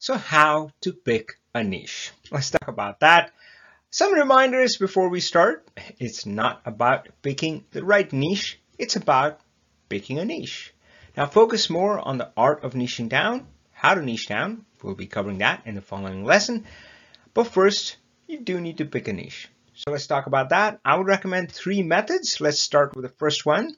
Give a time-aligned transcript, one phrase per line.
[0.00, 2.12] So how to pick a niche.
[2.30, 3.32] Let's talk about that.
[3.90, 5.68] Some reminders before we start.
[5.98, 8.58] It's not about picking the right niche.
[8.78, 9.40] It's about
[9.90, 10.72] picking a niche.
[11.18, 14.64] Now focus more on the art of niching down, how to niche down.
[14.82, 16.64] We'll be covering that in the following lesson.
[17.34, 19.50] But first, you do need to pick a niche.
[19.74, 20.80] So let's talk about that.
[20.82, 22.40] I would recommend three methods.
[22.40, 23.76] Let's start with the first one,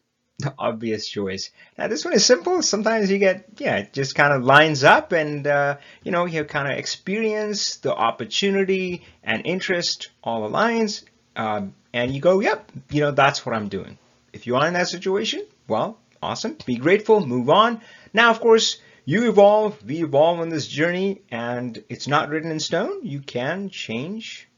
[0.58, 1.50] obvious choice.
[1.78, 2.62] Now this one is simple.
[2.62, 6.44] Sometimes you get, yeah, it just kind of lines up and, uh, you know, you
[6.44, 11.04] kind of experience the opportunity and interest all aligns.
[11.34, 13.98] Uh, and you go, yep, you know, that's what I'm doing.
[14.32, 16.56] If you are in that situation, well, awesome.
[16.64, 17.80] Be grateful, move on.
[18.14, 22.60] Now, of course, you evolve, we evolve on this journey, and it's not written in
[22.60, 23.04] stone.
[23.04, 24.48] You can change,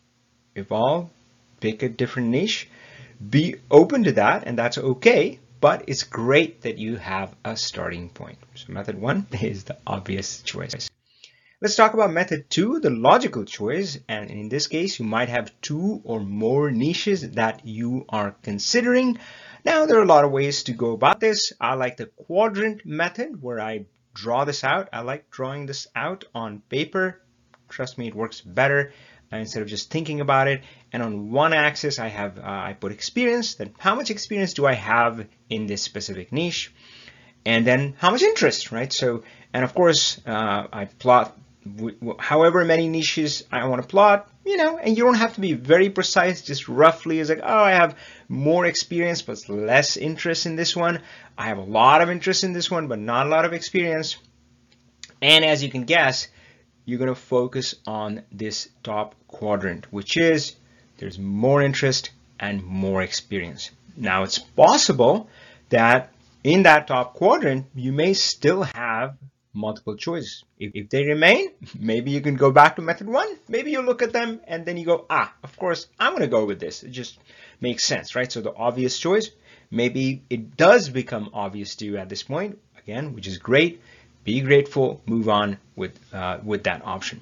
[0.55, 1.09] evolve,
[1.61, 2.69] pick a different niche.
[3.31, 8.11] Be open to that, and that's okay, but it's great that you have a starting
[8.11, 8.37] point.
[8.55, 10.91] So method one is the obvious choice.
[11.63, 13.99] Let's talk about method two, the logical choice.
[14.07, 19.19] And in this case, you might have two or more niches that you are considering.
[19.65, 21.55] Now, there are a lot of ways to go about this.
[21.59, 24.91] I like the quadrant method where I draw this out.
[24.93, 27.23] I like drawing this out on paper.
[27.71, 28.93] Trust me, it works better
[29.39, 30.63] instead of just thinking about it.
[30.93, 33.55] And on one axis, I have uh, I put experience.
[33.55, 36.73] Then how much experience do I have in this specific niche?
[37.47, 38.93] And then how much interest, right?
[38.93, 41.37] So, and of course, uh, I plot
[42.19, 45.55] however many niches I want to plot, you know, and you don't have to be
[45.55, 47.97] very precise, just roughly it's like, oh, I have
[48.29, 51.01] more experience, but less interest in this one.
[51.39, 54.17] I have a lot of interest in this one, but not a lot of experience.
[55.23, 56.29] And as you can guess,
[56.85, 60.57] you're going to focus on this top quadrant, which is
[60.99, 63.71] there's more interest and more experience.
[63.97, 65.29] Now it's possible
[65.71, 66.13] that
[66.43, 69.17] in that top quadrant, you may still have
[69.55, 70.45] multiple choices.
[70.59, 73.29] If, if they remain, maybe you can go back to method one.
[73.49, 76.29] Maybe you look at them and then you go, ah, of course, I'm going to
[76.29, 76.83] go with this.
[76.83, 77.19] It just
[77.61, 78.31] makes sense, right?
[78.31, 79.31] So the obvious choice,
[79.71, 83.81] maybe it does become obvious to you at this point, again, which is great.
[84.25, 87.21] Be grateful, move on with, uh, with that option.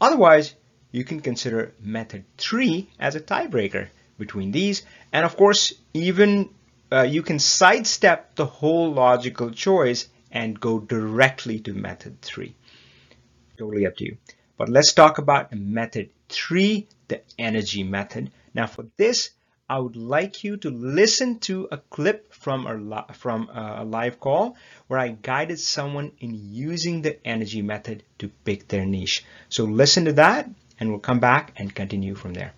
[0.00, 0.54] Otherwise,
[0.90, 3.88] you can consider method three as a tiebreaker
[4.18, 4.82] between these.
[5.12, 6.50] And of course, even
[6.90, 12.54] uh, you can sidestep the whole logical choice and go directly to method three.
[13.58, 14.16] Totally up to you.
[14.56, 18.30] But let's talk about method three, the energy method.
[18.54, 19.30] Now for this,
[19.68, 24.18] I would like you to listen to a clip from a, from uh, a live
[24.18, 24.56] call
[24.86, 29.24] where I guided someone in using the energy method to pick their niche.
[29.50, 30.48] So listen to that
[30.80, 32.54] and we'll come back and continue from there.